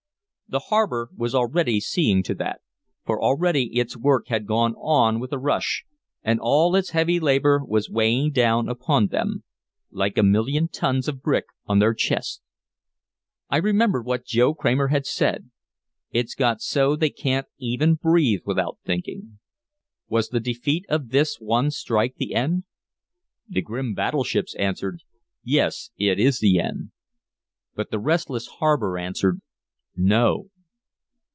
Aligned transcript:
The 0.49 0.59
harbor 0.67 1.09
was 1.15 1.33
already 1.33 1.79
seeing 1.79 2.23
to 2.23 2.35
that, 2.35 2.59
for 3.05 3.23
already 3.23 3.67
its 3.79 3.95
work 3.95 4.27
had 4.27 4.45
gone 4.45 4.73
on 4.73 5.21
with 5.21 5.31
a 5.31 5.39
rush, 5.39 5.85
and 6.23 6.41
all 6.41 6.75
its 6.75 6.89
heavy 6.89 7.21
labor 7.21 7.61
was 7.65 7.89
weighing 7.89 8.31
down 8.33 8.67
upon 8.67 9.07
them 9.07 9.45
"like 9.91 10.17
a 10.17 10.23
million 10.23 10.67
tons 10.67 11.07
of 11.07 11.21
brick 11.21 11.45
on 11.67 11.79
their 11.79 11.93
chests." 11.93 12.41
I 13.49 13.59
remembered 13.59 14.05
what 14.05 14.25
Joe 14.25 14.53
Kramer 14.53 14.89
had 14.89 15.05
said: 15.05 15.49
"It's 16.11 16.35
got 16.35 16.59
so 16.59 16.97
they 16.97 17.11
can't 17.11 17.47
even 17.57 17.95
breathe 17.95 18.41
without 18.43 18.77
thinking." 18.83 19.39
Was 20.09 20.27
the 20.27 20.41
defeat 20.41 20.85
of 20.89 21.11
this 21.11 21.37
one 21.39 21.71
strike 21.71 22.15
the 22.17 22.35
end? 22.35 22.65
The 23.47 23.61
grim 23.61 23.93
battleships 23.93 24.53
answered, 24.55 25.01
"Yes, 25.45 25.91
it 25.97 26.19
is 26.19 26.39
the 26.39 26.59
end." 26.59 26.91
But 27.73 27.89
the 27.89 27.99
restless 27.99 28.47
harbor 28.59 28.97
answered, 28.97 29.39
"No." 29.93 30.47